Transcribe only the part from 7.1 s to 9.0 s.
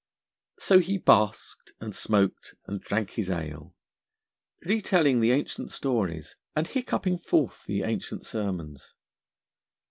forth the ancient sermons.